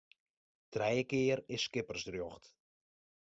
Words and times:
Trije 0.77 1.03
kear 1.11 1.43
is 1.57 1.67
skippersrjocht. 1.69 2.51